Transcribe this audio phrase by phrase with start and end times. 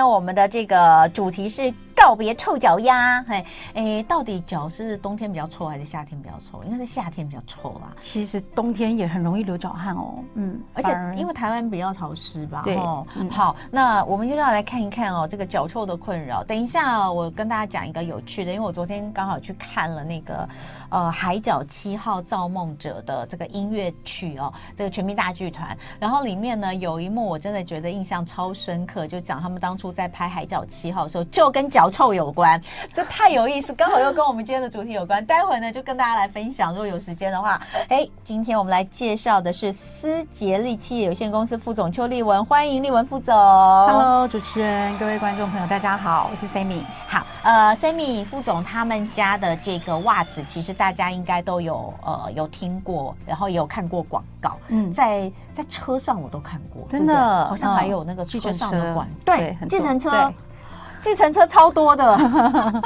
[0.00, 1.70] 天我们的这个主题是。
[2.00, 3.44] 告别臭脚丫，嘿，
[3.74, 6.64] 哎，到底脚是冬天比较臭还是夏天比较臭？
[6.64, 7.94] 应该是夏天比较臭啦。
[8.00, 10.14] 其实冬天也很容易流脚汗哦。
[10.32, 12.62] 嗯，而且因为台湾比较潮湿吧。
[12.64, 12.78] 对。
[13.16, 16.42] 嗯、好，那我们就要来看一看哦，这个脚臭的困扰。
[16.42, 20.48] 等一下，我跟大家讲一个有趣的，因为我昨天刚好去看了那个
[20.88, 25.76] 呃《海角七号造梦者》的这个音乐剧哦，这个全民大剧团。
[25.98, 32.60] 然后里面呢有一幕我真的觉得印象超深刻，就讲他们当初在拍《海角七号》的时候，就跟脚臭有关，
[32.94, 35.24] 这太有意思，刚好又跟我们今天的主题有关。
[35.26, 36.70] 待会呢，就跟大家来分享。
[36.70, 43.34] 如果有时间的话，哎，今天我们来介绍的是思杰利企业有限公司副总邱立文，欢迎立文副总。
[43.34, 46.82] Hello，主持人，各位观众朋友，大家好，我是 Sammy。
[47.08, 54.56] 好，呃，Sammy 副总他们家的这个袜子，其实大家应该都有呃有听过，然后也有看过广告。
[54.68, 60.32] 嗯，在在车上我都看过，真的，对对好像还有那个车上的广、嗯、对，计程车。
[61.00, 62.04] 计程车超多的，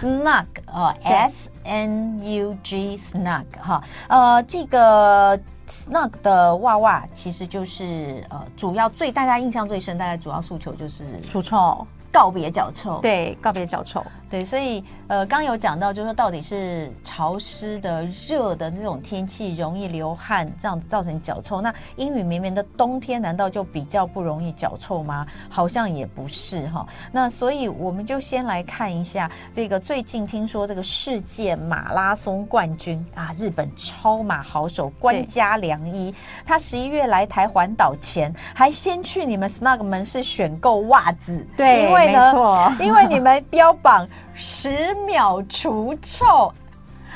[0.00, 11.86] Snug 哦，S N U G Snug 哈，呃，这个 Snug 的袜袜其实就是呃，主要最大家印象最深，大家主要诉求就是除臭。
[12.16, 21.60] 告别脚臭，对，告别脚臭，对，所以呃，刚有讲到，就是说到底是潮湿的、热的那种天气容易流汗，这样造成脚臭。
[21.60, 25.26] 那阴雨绵绵的冬天，难道就比较不容易脚臭吗？
[25.50, 26.86] 好像也不是哈。
[27.12, 36.14] 那所以我们就先来看一下这个最近听说这个世界马拉松冠军啊，日本超马好手关家良一，
[36.46, 42.05] 他十一月来台环岛前，还先去你们 Snug 门市选购袜子，对，因为。
[42.06, 46.52] 没错，因为你们标榜十秒除臭。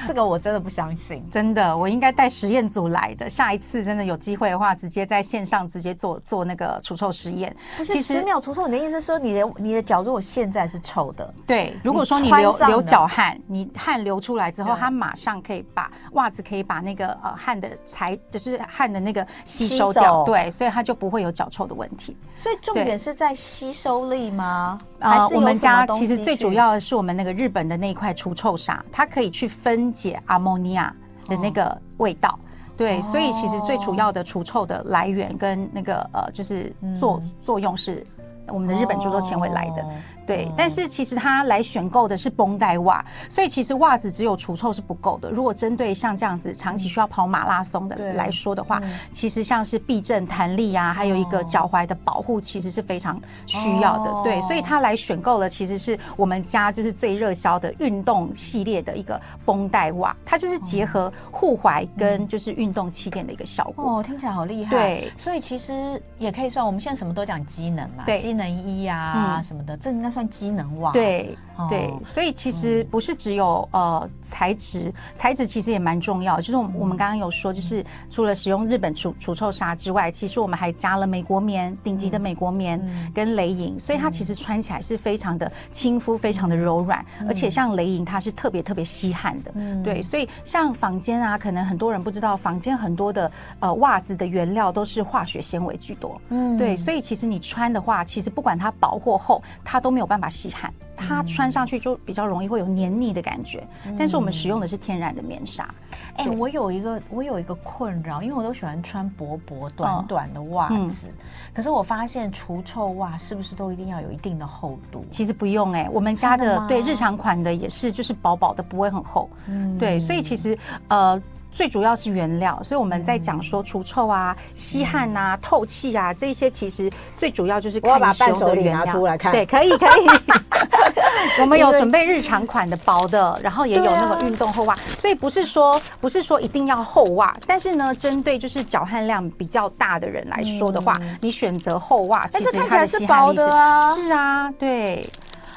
[0.07, 3.29] 这个我真的不相信，真的，我应该带实验组来的。
[3.29, 7.55] 下一次真的有机会的话，直接在线上直接做做那个除臭实验。
[7.77, 22.17] 不是十秒除臭，你的意思是说你的你的脚如果现在是臭的，对，如果说你流流脚汗，你汗流出来之后，它马上可以把袜子可以把那个呃汗的材，就是汗的那个吸收掉，对，所以它就不会有脚臭的问题。
[22.35, 24.81] 所以重点是在吸收力吗？
[24.99, 30.95] 啊，我们家其实最主要的是我们那个日本的那一块除臭纱，它可以去分解阿莫尼亚
[31.27, 32.39] 的那个味道，
[32.77, 38.05] 对，所以其实最主要的除臭的来源跟那个呃，就是作作用是
[38.53, 39.85] 我们的日本除臭纤维来的。
[40.27, 45.29] 对，但是其实他来选购的是绷带袜，所以其实袜子只有除臭是不够的。
[45.31, 48.81] 如果针对像这样子长期需要跑马拉松的来说的话，
[49.11, 54.23] 其实像是避震弹力啊，还有一个脚踝的保护，其实是非常需要的。
[54.23, 63.99] 对，所以他来选购的其实是我们家就是最热销的运动系列的一个绷带袜，它就是结合护踝跟就是运动气垫的一个效果。
[63.99, 64.71] 哦，听起来好厉害。
[64.71, 70.27] 对，所以其实也可以算我们现在什么都讲机能嘛，对，机能衣啊什么的，这应该算。
[70.31, 71.37] 机能袜，对
[71.69, 76.37] 对，所以其实不是只有呃材质，材质其实也蛮重要。
[76.37, 82.81] 就是我们刚刚有说，就是除了使用日本除除臭纱之外，其实我们还加了美国棉，顶级的美国棉
[83.13, 89.53] 跟雷银，所以它其实穿起来是非常的亲肤，非常的柔软，而且像雷银它是特别特别吸汗的。
[89.83, 96.21] 对，所以像房间啊，可能很多人不知道，房间很多的呃袜子的原料都是化学纤维居多。
[96.29, 103.67] 嗯，对，所以其实你穿的话，其实不管它薄或厚，它都没有办法吸汗，它穿上去就比较容易会有黏腻的感觉。
[103.97, 105.73] 但是我们使用的是天然的棉纱。
[106.17, 111.07] 哎，我有一个我有一个困扰，因为我都喜欢穿薄薄短短的袜子，
[111.55, 115.05] 可是我发现除臭袜是不是都一定要有一定的厚度？
[115.11, 119.31] 其实不用哎，我们家的对日常款的也是，就是薄薄的，不会很厚。
[119.47, 120.59] 嗯，对，所以其实
[120.89, 121.21] 呃。
[121.53, 128.87] 最主要是原料，所以我们在讲说除臭啊、吸汗啊、透气啊这些，其实最主要就是看你使用的原料。
[128.87, 130.07] 出来看，对，可以可以。
[131.41, 145.09] 我们有准备日常款的薄的，然后也有那个运动厚袜，所以不是说不是说一定要厚袜，但是呢，针对就是脚汗量比较大的人来说的话，你选择厚袜，其实它的吸汗力是是啊，对。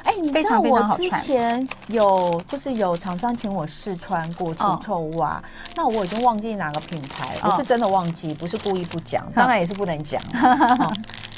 [0.04, 5.42] 哎，你知道我之前有就是有厂商请我试穿过除臭袜，
[5.76, 10.22] 那我已经忘记哪个品牌了，我是真的忘记，不是故意不讲，当然也是不能讲。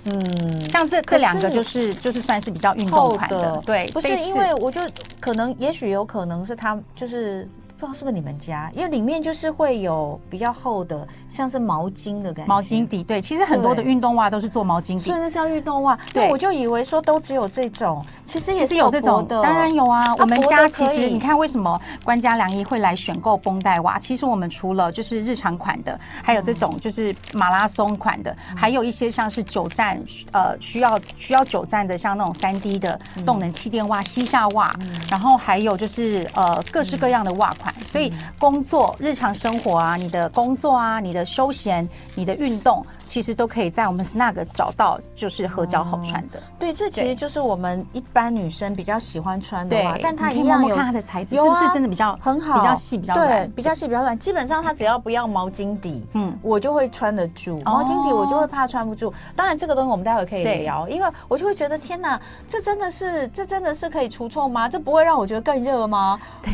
[0.06, 4.80] 嗯，像这这两个就是就是算是比较运动款的，对，不是因为我就
[5.20, 12.50] 可能也许有可能是他就是不知道是不是你们家，因为里面就是会有比较厚的，像是毛巾的感觉。
[12.50, 15.00] 毛巾底，对，其实很多的运动袜都是做毛巾底。
[15.00, 15.98] 所以那是要运动袜。
[16.14, 19.42] 对，我就以为说都只有这种，其实也是有，这种的。
[19.44, 24.00] 当然有啊，我们家其实你看为什么官家良医会来选购绷带袜？
[24.00, 30.02] 其实我们除了就是日常款的，还有这种就是马拉松款的，嗯、还有一些像是久站
[30.32, 37.65] 呃需要需要久站的，像那种三 D 的动能气垫袜、膝下袜，嗯、然后还有就是呃各式各样的袜款。
[37.86, 42.86] 所以工作、日常生活啊，你的工作啊，你的休闲、你的运动。
[43.16, 46.44] 其实都可以在我们 Snug 找到，就是合脚好穿的。
[46.60, 54.20] 对，这其实就是我们一般女生比较喜欢穿的嘛，但它一样有看它的材质是不是真的比较很好，比较细，比较软，比较细，比较软。
[54.20, 57.62] 基本上它只要不要毛巾底，嗯，我就会穿得住。
[57.64, 59.14] 毛巾底我就会怕穿不住。
[59.34, 62.20] 当然这个东西我们待会可以聊，因为我就会觉得天哪，
[62.50, 64.68] 这真的是这真的是可以除臭吗？
[64.68, 66.20] 这不会让我觉得更热吗？
[66.44, 66.52] 对。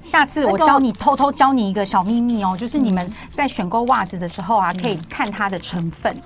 [0.00, 6.16] 下次我教你偷偷教你一个小秘密哦，就是你们在选购袜子的时候啊，可以看它的成分。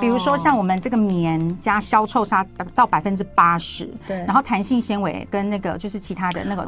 [0.00, 6.64] 比如说像我们这个棉加消臭纱达到百分之八十，对，然后弹性纤维跟那个就是其他的那个，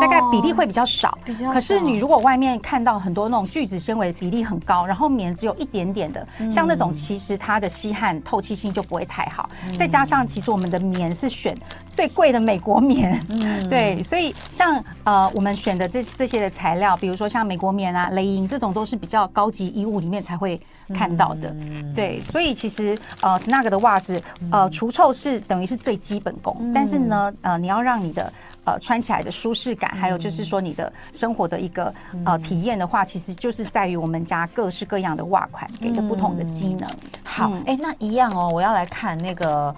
[0.00, 1.16] 大概比例会比较少。
[1.24, 9.48] 比较可是你如果外面看到很多那种聚酯纤维比例很高，然后棉只有一点点的，像那种其实它的吸汗透气性就不会太好。
[9.78, 11.56] 再加上其实我们的棉是选
[11.90, 15.52] 最贵的美国棉，嗯 对，所以像呃我们。
[15.62, 20.58] 选的这这些的材料，比如说像美国棉啊、雷银这种，都是比较高级衣物里面才会
[20.92, 21.50] 看到的。
[21.50, 24.20] 嗯、对，所以其实呃，Snug 的袜子
[24.50, 28.32] 呃除臭是等于是最基本功，嗯、但是呢呃，你要让你的
[28.64, 31.92] 呃穿起来的舒适感，还有就是说你的生活的一个
[32.24, 36.88] 呃体验的话，其实就是在于我们家各式各样的袜款给的不同的机能。
[36.88, 39.74] 嗯、好，哎、那一样哦，我要来看那个。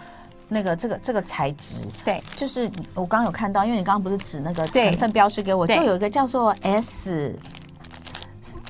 [0.46, 7.34] 那个这个这个材质，对，就是我刚刚有看到，因为你刚刚不是指那个成分标识给我，就有一个叫做 S。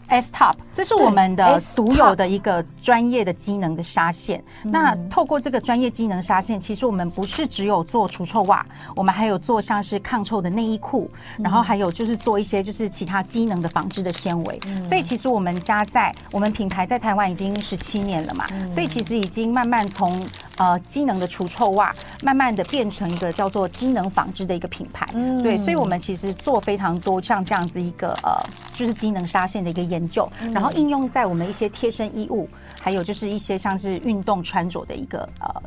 [0.09, 4.43] S Top，这是我们的独有的一个专业的机能的纱线。
[4.62, 14.61] 那透过这个专业机能纱线，其实我们不是只有做除臭袜，我们还有做像是抗臭的内衣裤，然后还有就是做一些就是其他机能的纺织的纤维。
[14.85, 20.25] 所以其实我们家在我们品牌在台湾已经十七年了嘛，所以其实已经慢慢从
[20.56, 25.06] 呃机能的除臭袜，慢慢的变成一个叫做机能纺织的一个品牌。
[25.42, 28.32] 对，所以我们其实做非常多像这样子一个呃
[28.72, 32.48] 就是机能纱线的一个研究，然后应用在我们一些贴身衣物，
[32.80, 35.62] 还有就是一些像是运动穿着的一个呃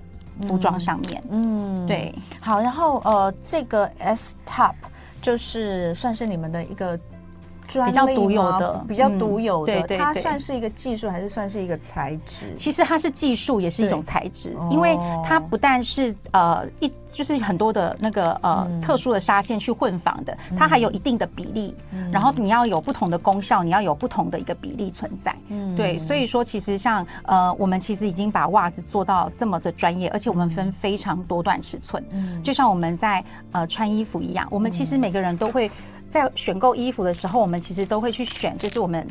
[0.48, 1.24] 服装上面。
[1.30, 2.14] 嗯，对。
[2.40, 4.76] 好，然后呃，这个 S Top
[5.22, 7.00] 就是算是你们的一个。
[7.86, 12.54] 比较独有的，比较独有的，嗯、对，对对，它算是一个技术，还是算是一个材质？
[12.56, 25.36] 其实它是技术，也是一种材质，因为它不但是呃一，就是很多的那个呃、嗯、特殊的纱线去混纺的，它还有一定的比例，嗯、然后你要有不同的功效，你要有不同的一个比例存在。
[25.50, 35.70] 嗯，对，所以说其实像呃，我们其实已经把袜子做到这么的专业，而且我们分非常多段尺寸，嗯，就像我们在呃穿衣服一样，我们其实每个人都会。
[36.10, 39.06] 在选购衣服的时候，我们其实都会去选，就是我们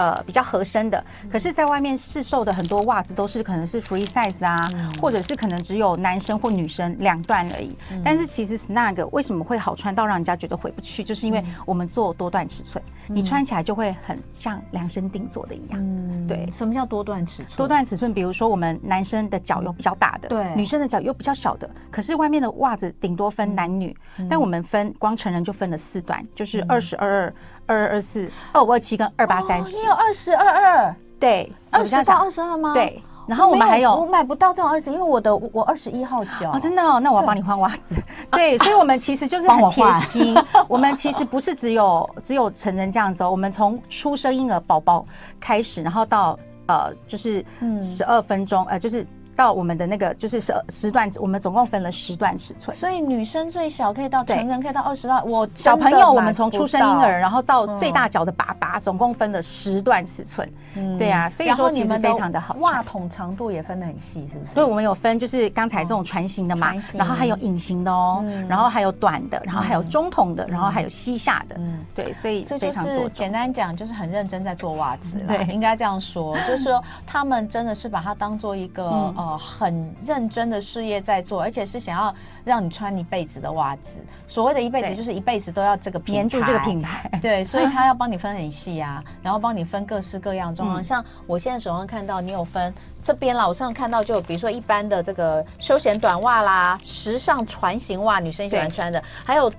[0.00, 1.04] 呃比较合身的。
[1.30, 7.76] 可是，在外面市售的很多袜子都是可能是 free size 啊，嗯、或者是可能只有男生或女生两段而已。
[7.90, 15.78] 嗯、但是其实 Snug 为什么会好穿到让人家觉得回不去，就是因为我们做多段尺寸，嗯、你穿起来就会很像量身定做的一样。
[15.78, 16.48] 嗯，对。
[16.52, 17.56] 什么叫多段尺寸？
[17.56, 21.68] 多段尺寸，比如说我们男生的脚有比较大的，对，女生的脚又比较小的。
[21.90, 26.24] 可是外面的袜子顶多分男女，嗯、但我们分光成人就分了四段。
[26.34, 27.34] 就是二十二二
[27.70, 30.96] 二二二四二五二七跟二八三十，你有二十二二？
[31.20, 32.74] 对，二十到二十二吗？
[32.74, 36.50] 对，然后我们还有我买不到这种二十，因为我的我二十一号脚。
[36.52, 37.94] 哦，真的哦，那我要帮你换袜子。
[38.32, 40.36] 对， 所以我们其实就是很贴心。
[40.66, 45.06] 我们其实不是只有只有成人这样子哦，我们从出生婴儿宝宝
[45.38, 47.44] 开始，然后到呃就是
[47.80, 49.06] 十二分钟呃就是。
[49.40, 55.18] 到我们的那个就是十十段，我们总共分了十段尺寸，所以女生最小可以到成人可以到二十二。
[55.24, 60.46] 我小朋友我们从出生婴儿，然后到最大脚的爸爸，总共分了十段尺寸。
[60.74, 62.54] 嗯，对啊，所以说其实非常的好。
[62.60, 64.54] 袜筒长度也分得很细，是不是？
[64.54, 71.56] 对，我们有分，就是刚才这种船型的嘛，然后还有隐形的哦，然后还有短的，然后还有中筒的，然后还有膝下的。
[71.58, 75.18] 嗯，对，所以这就是简单讲，就是很认真在做袜子。
[75.26, 78.84] 对，应该这样说，就是说他们真的是把它当做一个
[79.16, 79.29] 呃。
[79.38, 83.98] 很认真的事业在做，而且是想要让你穿一辈子的袜子。
[84.26, 87.10] 所谓的一辈子，就是一辈子都要这个黏住这个品牌。
[87.20, 90.82] 对， 所以他要帮你分很细啊，然后帮你分各式各样状况。
[90.82, 92.72] 像我现在手上看到，你有分
[93.02, 99.50] 这边啦，我上看到就有，比如说一般的这个休闲短袜啦，时尚船型袜，女生喜欢穿的，还有。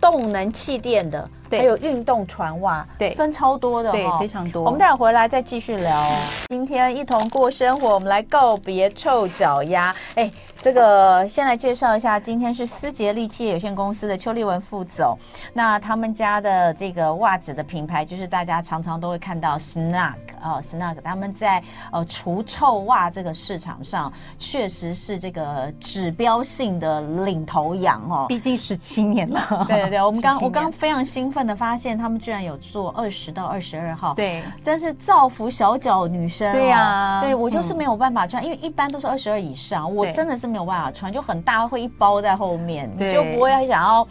[0.00, 4.64] 动能气垫的，对，还有运动船袜，对，分超多的，对，非常多。
[4.64, 6.10] 我们待会回来再继续聊。
[6.48, 9.94] 今天一同过生活，我们来告别臭脚丫。
[10.14, 10.30] 哎，
[10.66, 15.16] 这个先来介绍一下，今天是思杰利企业有限公司的邱立文副总。
[15.52, 20.96] 那他们家的这个袜子的品牌，就是大家常常都会看到 Snug 啊，Snug。
[21.04, 28.26] 他们在呃除臭袜这个市场上，确实是这个指标性的领头羊哦。
[28.28, 29.64] 毕竟十七年了。
[29.68, 34.14] 对对对，我们刚我刚非常兴奋的发现，他们居然有做二十到二十二号。
[34.14, 36.52] 对，但是造福小脚女生。
[36.52, 44.06] 对呀，对我就是没有办法穿，因为一般都是二十二以上，我真的是没有办法穿，就很大会一包在后面，你就不会想要。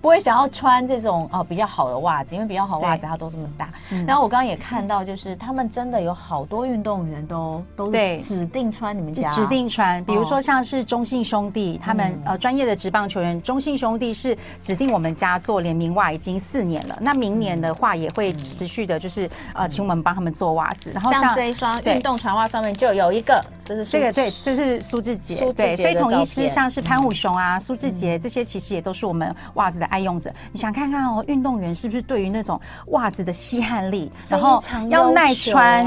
[0.00, 3.68] 不会想要穿这种哦比较好的袜子，因为比较好袜子它都这么大。
[4.06, 10.02] 然后我刚刚也看到，就是他们真的有好多运动员都都对指定穿你们家，指定穿。
[10.04, 16.96] 比如说像是中信兄弟，他们呃专业的职棒球员，中信兄弟是指定我们家做联名袜已经四年了。
[17.00, 20.90] 那明年的话也会持续的，就是呃请我们帮他们做袜子。
[20.94, 35.84] 然后像这一双运动船袜上面就有一个，这是这个对，这是苏志杰，对，非统一师，像是潘武雄啊、苏志杰这些，其实也都是我们袜子的爱用者，你想看看哦，运动员是不是对于那种袜子的吸汗力，然后要耐穿、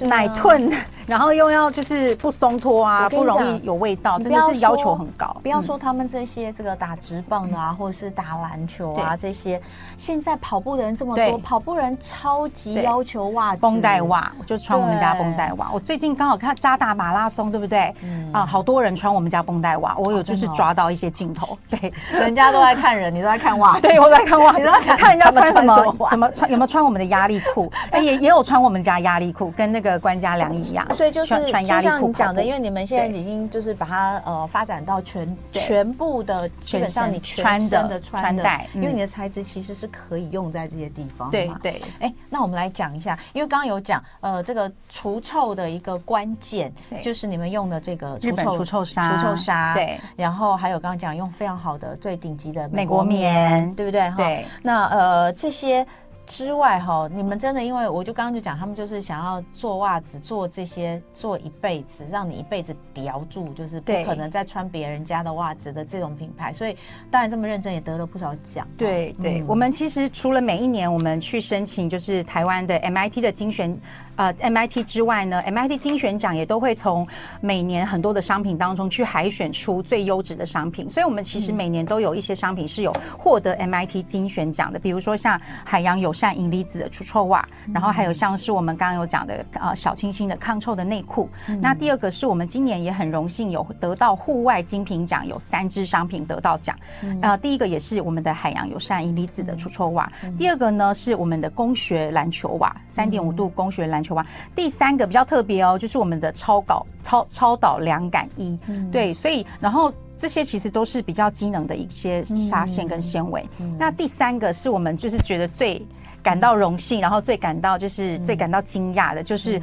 [0.00, 0.72] 耐褪，
[1.06, 5.36] 然后又要就是不松脱啊，不容易有味道，真的是要求很高。
[5.42, 9.60] 不要说他们这些这个打直棒的啊，或者是打篮球啊这些，
[9.96, 15.70] 现在跑步的人这么多，跑步人超级要求袜子，绷带袜，我就穿我们家绷带袜。
[15.72, 17.94] 我最近刚好看渣打马拉松，对不对？
[18.32, 23.78] 啊，好多人穿我们家绷带袜，我有就是抓到一些镜头，对，人家都在看人，你都在看袜。
[23.82, 26.06] 对，我在看袜， 看看人家穿什么？
[26.10, 26.50] 什么穿？
[26.50, 27.70] 有没有穿我们的压力裤？
[27.90, 30.86] 哎，也也有穿我们家压力裤，跟那个官家良一样。
[30.94, 31.90] 所以就是穿压力裤。
[31.90, 41.30] 像你讲的，因为你们现在已经就是把它呃发展到全全部的，基本上你全身的穿戴，因为你的材质其实是可以用在这些地方。
[41.30, 41.80] 对对。
[42.00, 46.72] 哎，那我们来讲一下，因为刚刚有讲呃这个除臭的一个关键，
[47.02, 49.74] 就是你们用的这个日本除臭纱，除臭纱。
[49.74, 49.98] 对。
[50.16, 53.31] 然后还有刚刚讲用非常好的最顶级的美国棉，
[53.76, 54.12] 对不对？
[54.16, 55.86] 对，那呃这些
[56.26, 66.76] 之外哈，你们真的因为我就刚刚就讲，他们就是想要做袜子，做这些做一辈子，让你一辈子叼住，就是不可能再穿别人家的袜子的这种品牌，所以
[67.10, 68.66] 当然这么认真也得了不少奖。
[68.78, 73.76] 对对，嗯、我们其实除了每一年我们去申请，就是台湾的 MIT 的精选。
[74.16, 77.08] 呃，MIT 之外呢，MIT 精选奖也都会从
[77.40, 87.42] 每年很多的商品当中去海选出最优质的商品，所以我们其实每年都有一些商品是有获得 MIT 精选奖的，比如说像海洋友善银离子的除臭袜，
[87.72, 91.26] 然后还有像是我们刚刚有讲的呃小清新的抗臭的内裤。
[91.58, 96.76] 那第二个是我们今年也很荣幸有得到户外精品奖，有三支商品得到奖。
[97.22, 104.26] 呃，第一个也是我们的海洋友善银离子的除臭袜，第二个呢是我们的工学篮球袜，三点五度工学篮球袜。
[104.54, 113.48] 第三个比较特别哦，就是我们的超导超超导凉感衣，嗯、对，所以然后这些其实都是比较机能的一些纱线跟纤维。
[113.60, 115.84] 嗯、那第三个是我们就是觉得最
[116.22, 119.62] 感到荣幸，然后最感到就是最感到惊讶的，就是、嗯、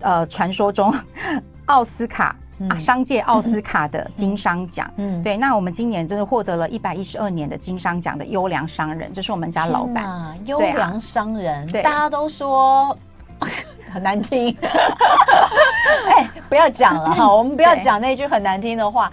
[0.00, 0.94] 呃，传说中
[1.66, 2.34] 奥斯卡。
[2.68, 12.94] 啊，商界奥斯卡的经商奖，嗯，对，那我们今年真的获得了一百一十二年的经商奖的优良商人，这是我们家老板，优良商人，对，大家都说
[13.90, 14.54] 很难听，
[16.06, 19.10] 哎，不要讲了哈，我们不要讲那句很难听的话。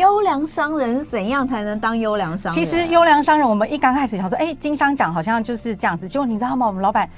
[0.00, 2.64] 优良商人怎样才能当优良商人？
[2.64, 6.08] 其实优良商人，我们一刚开始想说，哎、经商讲好像就是这样子。
[6.08, 6.66] 结果你知道吗？
[6.66, 7.08] 我们老板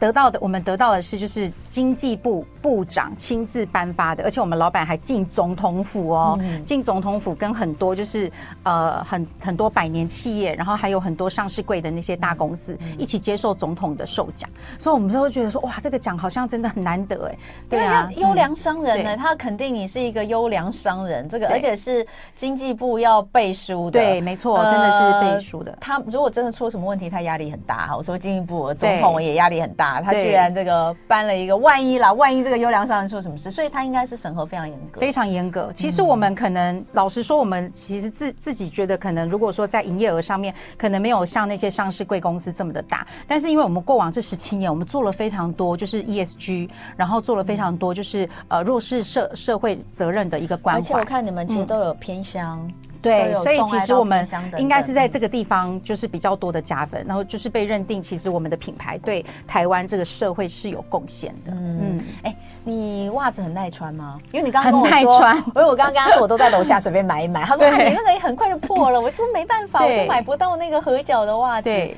[0.00, 14.48] 得到的，我们得到的是就是经济部部长亲自颁发的，而且我们老板还进总统府哦，进、嗯、总统府跟很多就是呃很很多百年企业，然后还有很多上市柜的那些大公司、嗯、一起接受总统的授奖。
[14.78, 17.36] 所以我们就会觉得说，哇，这个奖好像真的很难得哎。
[17.68, 22.06] 对啊，优良商人呢，嗯、他肯定你是一个优良商人，这个而且是。
[22.34, 25.76] 经济部要背书的，对，没错，真的是背书的。
[25.80, 27.96] 他如果真的出什么问题，他压力很大哈。
[27.96, 35.70] 我说经济部总统也压力很大，他居然这个颁了一个万一啦，万一这个优良商人出什么事，所以他应该是审核非常严格，非常严格。
[35.74, 43.06] 其实我们可能老实说，我们其实自自己觉得，可能如果说在营业额上面，可能没有像那些上市贵公司这么的大。
[43.28, 50.80] 但是因为我们过往这十七年，我们做了非常多，就是 ESG，然后做了非常多，就是呃弱势社社会责任的一个关怀。
[50.80, 52.14] 而且我看你们其实都有偏。
[52.14, 52.72] 偏乡
[53.04, 61.52] 对，所以其实我们应该是在这个地方就是比较多的加分，然后就是被认定其实我们的品牌对台湾这个社会是有贡献的。
[61.52, 64.18] 嗯，哎、欸，你袜子很耐穿吗？
[64.32, 67.44] 因为你刚刚跟我说，很耐穿，因为我刚刚跟他说，我都在楼下随便买一买。
[67.44, 71.64] 他说、 啊、你那个也很快就破了，我说没办法，我就买不到那个合脚的袜子。
[71.64, 71.94] 对。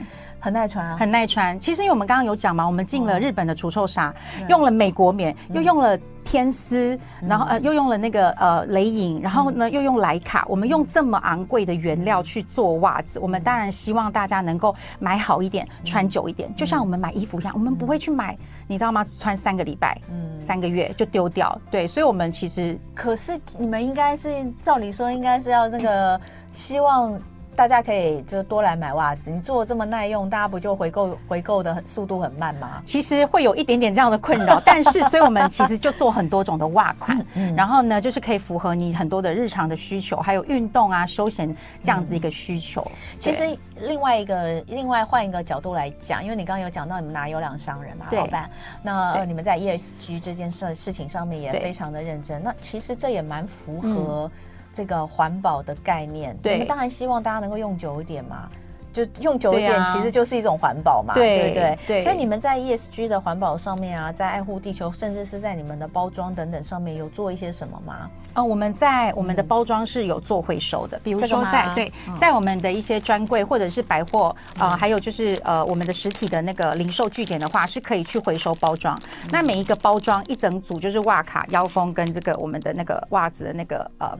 [0.46, 1.58] 很耐穿啊，很耐穿。
[1.58, 4.14] 其实因为我们刚刚有讲嘛，我们进了日本的除臭纱，
[4.48, 10.46] 用了美国棉，又用了天丝，然后呃又用了那个呃雷影，然后呢又用莱卡。
[10.48, 16.48] 我们用这么昂贵的原料去做袜子，我们当然希望大家能够买好一点，穿久一点。
[16.54, 18.38] 就像我们买衣服一样，我们不会去买，
[18.68, 19.04] 你知道吗？
[19.18, 21.60] 穿三个礼拜，嗯，三个月就丢掉。
[21.72, 24.28] 对，所以我们其实，可是你们应该是
[24.62, 26.20] 照理说应该是要那个
[26.54, 27.20] 希望。
[27.56, 32.82] 大家可以就多来买袜子，你做的这么耐用，大家不就回购回购的速度很慢吗？
[32.84, 41.48] 其实会有一点点这样的困扰， 但是所以我们其实就做很多种的袜款，嗯，然后呢，就是可以符合你很多的日常的需求，还有运动啊、休闲
[41.80, 42.82] 这样子一个需求。
[42.82, 43.44] 嗯、其实
[43.80, 48.50] 另外一个，另外换一个角度来讲，因为你刚刚有讲到你们拿优良商人嘛，对，老板，
[48.82, 54.30] 那呃你们在 ESG 这件事事情上面也非常的认真，那其实这也蛮符合。
[54.76, 58.46] 这个环保的概念，对，我们当然希望大家能够用久一点嘛，
[58.92, 61.78] 就用久一点，其实就是一种环保嘛，对，对不对？
[61.86, 62.02] 对。
[62.02, 67.94] 所以你们在 ESG 的环保上面啊，在爱护地球，甚至是在你们的包装等等上面有做一些什么吗？
[68.32, 78.98] 啊、呃，我们在我们的包装是有做回收的，比如说在对，在我们的一些专柜或者是百货啊、呃，还有就是呃我们的实体的那个零售据点的话，是可以去回收包装。
[79.30, 84.16] 那每一个包装一整组就是袜卡、腰封跟这个我们的那个袜子的那个呃。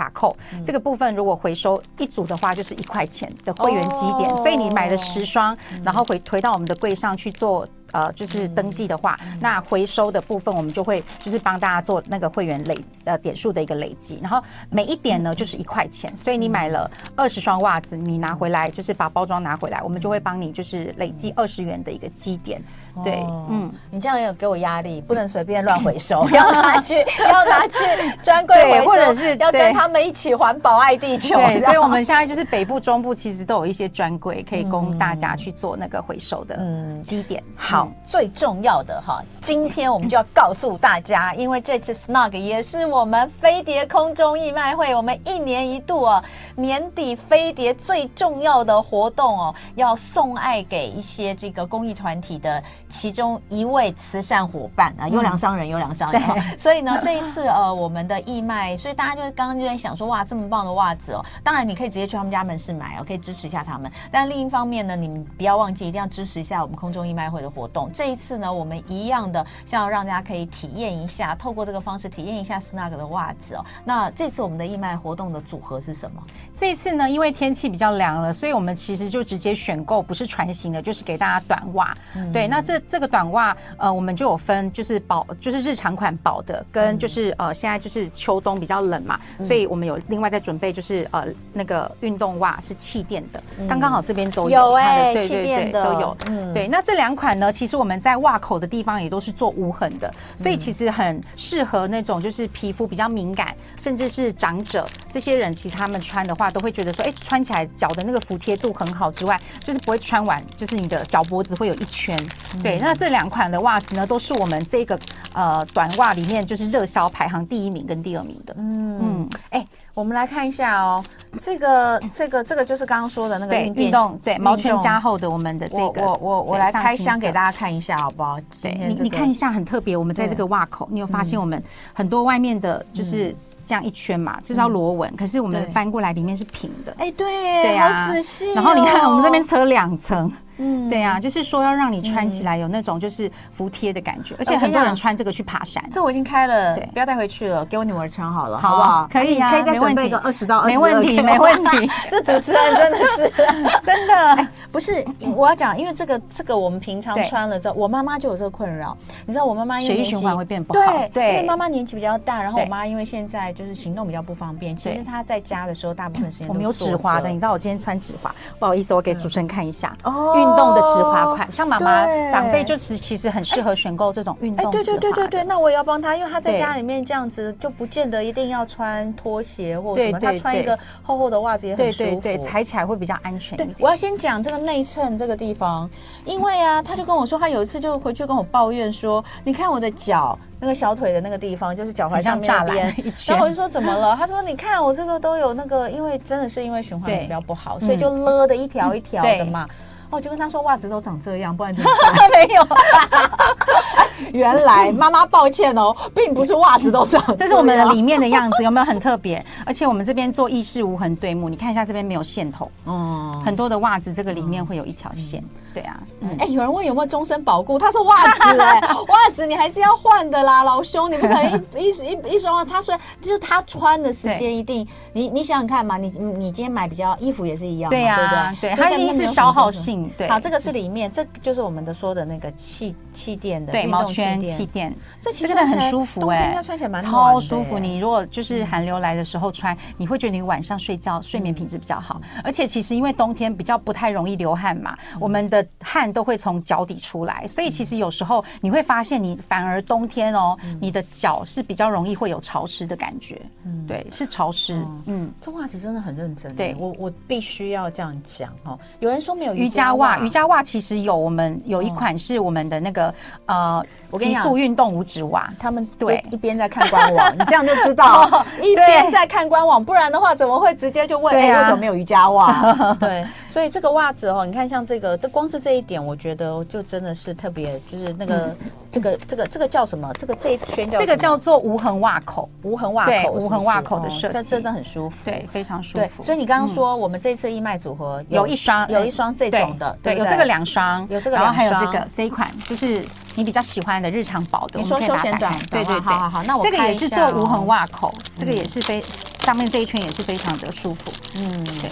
[0.00, 0.34] 嗯卡扣。
[0.64, 5.54] 这个部分，如果回收一组的话，就是一块钱的会员积点，所以你买了十双，
[5.84, 7.68] 然后回回到我们的柜上去做。
[7.92, 14.40] 呃，就是登记的话，嗯、那回收的部分我们就会就是帮大家做那个会员累呃点数的一个累积，然后
[14.70, 22.62] 每一点呢就是一块钱，所以你买了二十双袜子，你拿回来就是把包装拿回来，我们就会帮你就是累积二十元的一个积点。
[23.04, 27.78] 对，哦、嗯，你这样也有给我压力，不能随便乱回收， 要拿去要拿去
[28.22, 31.36] 专柜回收，或者是要跟他们一起环保爱地球。
[31.36, 37.42] 对，所以我们现在就是北部、中部其实都有一些专柜可以供大家去做那个回收的嗯积点。
[37.56, 37.88] 好。
[38.06, 46.22] 最重要的哈，今天我们就要告诉大家，因为这次 Snug 也是我们飞碟空中义卖会，我们一年一度哦
[46.56, 56.20] 年底飞碟最重要的活动哦，要送爱给一些这个公益团体的其中一位慈善伙伴啊，优良商人，优良商人。
[56.58, 63.90] 所以呢， 这一次呃，我们的义卖，所以大家就是刚刚就在想说，哇，这么棒的袜子哦，当然你可以直接去他们家门市买哦，可以支持一下他们。
[64.10, 67.90] 但另一方面呢，你们不要忘记一定要支持一下我们空中义卖会的活动。
[67.94, 73.64] 这一次呢，我们一样的，想要让大家可以体验一下，透过这个方式体验一下 Snug 的袜子哦。
[73.84, 76.20] 那这次我们的义卖活动的组合是什么？
[76.56, 81.94] 这一次呢，因为天气比较凉了，所以我们其实就直接选购不是船型的，就是给大家短袜。
[82.14, 95.80] 嗯、对，那这这个短袜，呃，我们就有分，就是薄，就是日常款薄的，跟就是呃，现在就是秋冬比较冷嘛，嗯、所以我们有另外在准备，就是呃那个运动袜是气垫的，刚刚、嗯、好这边都有，有哎、欸，气垫的。
[95.80, 96.16] 都有。
[96.26, 112.16] 嗯，对，那这两款呢，其实我们在袜口的地方也都是做无痕的，所以其实很适合那种就是皮肤比较敏感，甚至是长者这些人，其实他们穿的话都会觉得说，哎，穿起来脚的那个服帖度很好之外，就是不会穿完，就是你的脚脖子会有一圈。
[112.62, 114.98] 对，那这两款的袜子呢，都是我们这个
[115.34, 118.54] 呃短袜里面就是热销排行第一名跟第二名的。
[118.58, 119.66] 嗯嗯，哎。
[119.92, 121.04] 我们来看一下哦，
[121.40, 128.38] 这个这个这个就是刚刚说的那个运运动对毛圈加厚的我们的这个，我我我，我来开箱给大家看一下好不好？
[128.62, 133.34] 对，你你看一下很特别，我们在这个袜口，你有发现我们很多外面的就是
[133.66, 136.94] 这样一圈嘛，这叫螺纹，可是我们翻过来里面是平的。
[136.96, 137.26] 哎，对，
[137.62, 138.54] 对啊，好仔细。
[138.54, 140.32] 然后你看我们这边扯两层。
[140.60, 145.82] 嗯，对啊，就是说要让你穿起来有那种就是服帖的感觉，而且很多人穿这个去爬山。
[145.90, 149.08] 这我已经开了，对，不要带回去了，给我女儿穿好了，好不好？
[149.10, 151.90] 可以啊，可以再准备个二十到二十，没问题，没问题。
[152.10, 153.32] 这主持人真的是
[153.82, 158.96] 真的，不是我要讲，因为这个这个我们平常穿了之后，我妈妈就有这个困扰。
[159.24, 169.96] 你知道我妈妈因为血液循环会变不好，对对，因为妈妈年纪比较大，然后我妈因为现在就是行动比较不方便，其实她在家的时候大部分时间我们有指滑的，你知道我今天穿指滑，不好意思，我给主持人看一下。
[170.04, 170.49] 哦。
[170.56, 174.84] 动的止滑款，像妈妈长辈就是其实很适合选购这种运动止滑。
[174.84, 183.56] 对对对对对，那我也要帮他，因为他在家里面这样子就不见得一定要穿拖鞋或什么，他穿一个厚厚的袜子也很舒服，对，踩起来会比较安全。
[183.56, 185.88] 对，我要先讲这个内衬这个地方，
[186.24, 190.38] 因为啊，他就跟我说，他有一次就回去跟我抱怨说，你看我的脚。
[190.62, 192.94] 那个小腿的那个地方，就是脚踝上面那边，
[193.26, 194.14] 然后我就说怎么了？
[194.14, 199.66] 他说你看我这个都有那个，因为真的是因为循环比较不好，所以就勒的一条一条的嘛。
[200.10, 202.30] 哦，我就跟他说袜子都长这样，不然怎么办？
[202.30, 202.62] 没有。
[204.32, 209.44] 原来妈妈抱歉哦，并不是袜子都长这样，这是我们的里面的样子，有没有很特别？
[209.64, 216.00] 而且我们这边做意式无痕对目，你看一下这边没有线头，嗯，很多的袜子这个里面会有一条线，对啊，
[216.38, 234.09] 哎，有人问有没有终身保固，他说袜子哎， 袜子你还是要换的啦，老兄，你不可能一一一一双，他说就是他穿的时间一定，你你想想看嘛，你你今天买比较衣服也是一样，对呀，对，它一定是消耗性，对，好，这个是里面，这就是我们的说的那个气气垫的运动。
[234.12, 237.78] 圈气垫，这其实真的很舒服哎，穿起来蛮超舒服。
[237.78, 242.20] 你如果就是寒流来的时候穿，你会觉得你晚上睡觉睡眠品质比较好。
[242.44, 253.40] 而且其实因为冬天比较不太容易流汗嘛，我们的汗都会从脚底出来，所以其实有时候你会发现，你反而冬天哦，你的脚是比较容易会有潮湿的感觉。
[253.64, 254.84] 嗯，对，是潮湿。
[255.06, 256.54] 嗯，这袜子真的很认真。
[256.54, 258.78] 对我，我必须要这样讲哦。
[258.98, 263.14] 有人说没有瑜伽袜，瑜伽袜其实有，我们有一款是我们的那个
[263.46, 263.84] 呃。
[264.10, 271.34] 我跟你讲，运动五指袜，他们对一边在看官网， 你这样就知道，一边在看官网，不然的话怎么会直接就问？
[271.34, 272.94] 哎，为什么没有瑜伽袜？
[272.98, 278.54] 对，所以这个袜子哦，你看像这个，这光是这一点，我觉得就真的是特别，就是那个
[278.90, 280.10] 这个这个这个叫什么？
[280.18, 286.22] 这个这一圈叫这个叫做无痕袜口，无痕袜口，无痕袜口的设计，这真的很舒服，对，非常舒服。
[286.22, 293.04] 所以你刚刚说我们这次义卖组合有一双，有一双这种的，对，有这个两双，有这个，然后还有这个这一款就是。
[293.36, 299.00] 你比较喜欢的日常薄的，你说休闲短，对对对，好好好，那我这个也是做无痕袜口，这个也是非
[299.38, 301.88] 上面这一圈也是非常的舒服，嗯，对。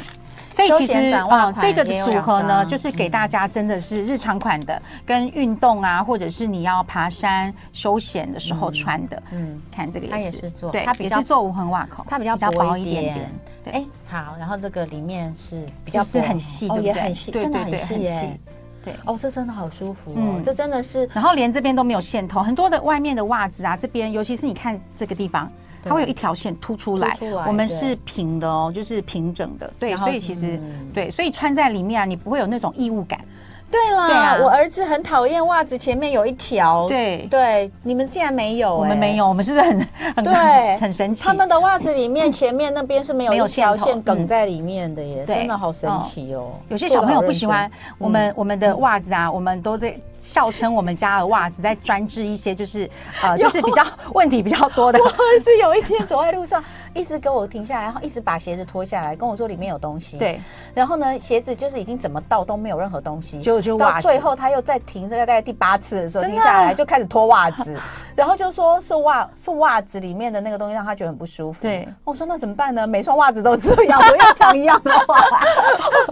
[0.66, 13.30] 所以其实啊，这个组合呢，就是给大家真的是日常款的，跟运动啊，或者是你要爬山休闲的时候穿的，嗯，看这个也是做，对，它也是做无痕袜口，它比较薄一点点，
[13.64, 16.92] 对，哎，好，然后这个里面是比较是很细，对不对？
[16.92, 18.38] 很细，真的很细耶。
[18.84, 33.18] 对哦，这真的好舒服哦，嗯、这真的是，然后连这边都没有线头，很多的外面的袜子啊，这边尤其是你看这个地方，对它会有一条线凸出来，出来我们是平的哦，就是平整的，对，所以其实、嗯、对，所以穿在里面啊，你不会有那种异物感。
[33.70, 36.88] 对啦，我儿子很讨厌袜子前面有一条。
[36.88, 38.74] 对对，你们竟然没有？
[38.74, 41.22] 我们没有，我们是不是很很对很神奇？
[41.22, 46.52] 他们的袜子里面前面那边是没有一条线梗在里面的耶，真的好神奇哦。
[46.70, 52.88] 有些小朋友不喜欢我们我们的袜子啊，我们都在笑称我们家的袜子在专治一些就是
[53.22, 54.98] 呃 就是比较问题比较多的。
[55.02, 56.62] 我儿子有一天走在路上，
[56.94, 60.18] 一直给我停下来，然后一直把鞋子脱下来，跟我说里面有东西。
[60.18, 60.40] 对，
[60.74, 63.40] 然后呢，鞋子就是已经怎么倒都没有任何东西。
[63.40, 67.76] 就就到最后，他又再停，在大概第八次的时候停下来，就开始脱袜子，
[68.16, 71.62] 然后就说是袜是袜子里面的那个东西让他觉得很不舒服。
[71.62, 72.86] 对，我说那怎么办呢？
[72.86, 75.18] 每双袜子都这样，我要讲一样的话。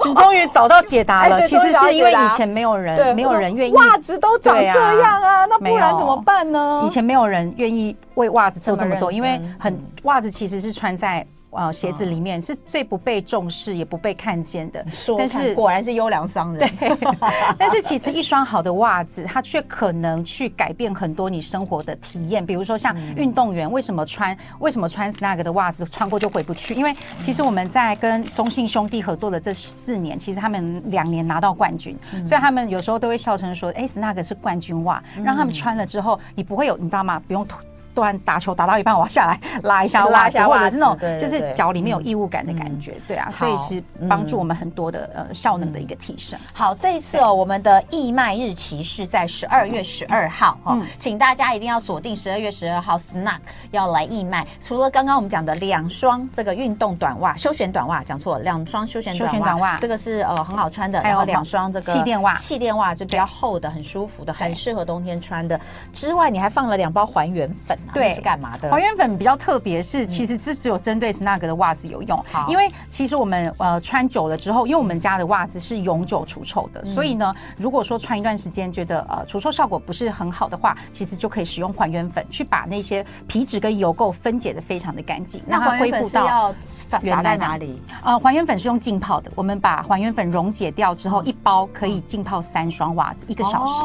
[0.04, 6.82] 你终于找到解答了，其实是因为以前没有人，没有人愿意袜子都长这样啊，那不然怎么办呢？
[6.86, 11.26] 以前没有人愿意为袜子做这么多，因为很袜子其实是穿在。
[11.56, 14.84] 呃，鞋子里面是最不被重视也不被看见的，
[15.18, 16.70] 但是果然是优良商人。
[16.76, 16.94] 对，
[17.58, 22.44] 但是其实一双好的袜子，它却可能去改变很多你生活的体验。
[22.44, 26.74] 比如说像运动员为什么穿为什么穿 Snug 的袜子穿过就回不去？
[26.74, 37.22] 因为其实我们在跟中信兄弟合作的这四年，其实他们两年拿到冠军，所以他们有时候都会笑称说：“哎，Snug 是冠军袜，让他们穿了之后，你不会有你知道吗？
[37.26, 37.58] 不用脱。”
[37.96, 46.38] 突然打球打到一半，我要下来拉一下袜子，或者是那种就是脚里面有异物感的感觉，对啊，所以是帮助我们很多的呃效能的一个提升。
[46.52, 53.38] 好，这一次哦，我们的义卖日期是在十二月十二号哈，请大家一定要锁定十二月十二号，Snack
[53.70, 54.46] 要来义卖。
[54.60, 65.58] 除了刚刚我们讲的两双这个运动短袜、休闲短袜，讲错了，两双休闲短袜，这个是呃很好穿的，还有两双这个气垫袜，气垫袜就比较厚的，很舒服的，很适合冬天穿的。
[65.94, 67.74] 之外，你还放了两包还原粉。
[67.86, 67.92] 啊？
[67.94, 68.70] 对，是干嘛的？
[68.70, 72.22] 还原粉比较特别，是其实这只有针对 Snug 的袜子有用。
[72.30, 86.54] 好，因为其实我们呃穿久了之后，因为我们家的袜子是永久除臭的，所以呢，如果说穿一段时间觉得呃除臭效果不是很好的话，其实就可以使用还原粉去把那些皮脂跟油垢分解的非常的干净，让它恢复到
[87.02, 87.80] 原来哪里？
[88.02, 93.84] 呃，还原粉是用浸泡的，我们把还原粉溶解掉之后，一包可以浸泡三双袜子，一个小时。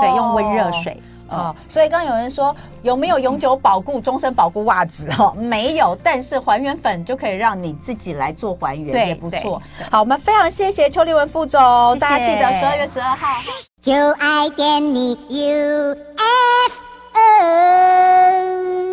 [0.00, 1.00] 对，用温热水。
[1.28, 5.10] 啊，所以刚有人说有没有永久保固、终身保固袜子？
[5.10, 9.60] 哈，没有，但是还原粉就可以让你自己来做还原，也不错。
[9.90, 11.60] 好，我们非常谢谢邱立文副总，
[11.98, 13.26] 大家记得十二月十二号。
[13.80, 16.80] 就爱点你 U F
[17.40, 18.85] N。